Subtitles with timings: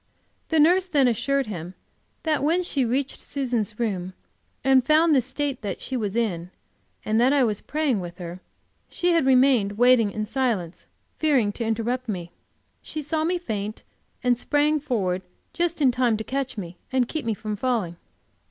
[0.49, 1.75] The nurse then assured him
[2.23, 4.13] that when she reached Susan's room
[4.63, 6.49] and found the state that she was in,
[7.05, 8.39] and that I was praying with her,
[8.89, 10.87] she had remained waiting in silence,
[11.19, 12.31] fearing to interrupt me.
[12.81, 13.83] She saw me faint,
[14.23, 17.95] and sprang forward just in time to catch me and keep me from falling.